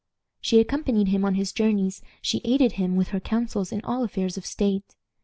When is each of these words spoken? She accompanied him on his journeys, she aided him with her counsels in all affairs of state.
She 0.41 0.59
accompanied 0.59 1.09
him 1.09 1.23
on 1.23 1.35
his 1.35 1.51
journeys, 1.51 2.01
she 2.23 2.41
aided 2.43 2.71
him 2.71 2.95
with 2.95 3.09
her 3.09 3.19
counsels 3.19 3.71
in 3.71 3.81
all 3.83 4.03
affairs 4.03 4.35
of 4.35 4.47
state. 4.47 4.95